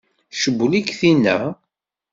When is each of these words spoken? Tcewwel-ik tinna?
Tcewwel-ik 0.31 0.89
tinna? 0.99 1.37